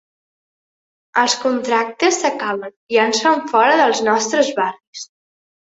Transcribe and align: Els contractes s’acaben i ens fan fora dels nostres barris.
Els 1.23 1.35
contractes 1.43 2.17
s’acaben 2.23 2.73
i 2.97 3.01
ens 3.05 3.23
fan 3.27 3.47
fora 3.53 3.79
dels 3.83 4.03
nostres 4.11 4.51
barris. 4.63 5.07